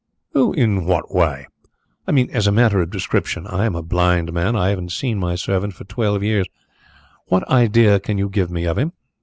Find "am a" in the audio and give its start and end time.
3.67-3.83